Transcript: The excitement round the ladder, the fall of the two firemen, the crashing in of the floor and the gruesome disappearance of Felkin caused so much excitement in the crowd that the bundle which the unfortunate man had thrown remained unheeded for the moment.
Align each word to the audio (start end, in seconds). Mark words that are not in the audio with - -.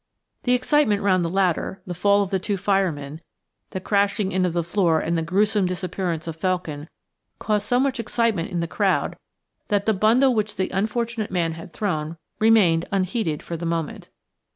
The 0.45 0.53
excitement 0.55 1.03
round 1.03 1.23
the 1.23 1.29
ladder, 1.29 1.83
the 1.85 1.93
fall 1.93 2.23
of 2.23 2.31
the 2.31 2.39
two 2.39 2.57
firemen, 2.57 3.21
the 3.69 3.79
crashing 3.79 4.31
in 4.31 4.47
of 4.47 4.53
the 4.53 4.63
floor 4.63 4.99
and 4.99 5.15
the 5.15 5.21
gruesome 5.21 5.67
disappearance 5.67 6.25
of 6.25 6.35
Felkin 6.37 6.87
caused 7.37 7.67
so 7.67 7.79
much 7.79 7.99
excitement 7.99 8.49
in 8.49 8.61
the 8.61 8.67
crowd 8.67 9.15
that 9.67 9.85
the 9.85 9.93
bundle 9.93 10.33
which 10.33 10.55
the 10.55 10.71
unfortunate 10.71 11.29
man 11.29 11.51
had 11.51 11.71
thrown 11.71 12.17
remained 12.39 12.85
unheeded 12.91 13.43
for 13.43 13.55
the 13.55 13.63
moment. 13.67 14.09